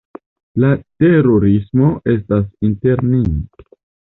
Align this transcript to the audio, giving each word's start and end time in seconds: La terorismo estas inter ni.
La 0.63 0.69
terorismo 1.03 1.91
estas 2.15 2.49
inter 2.71 3.05
ni. 3.13 3.23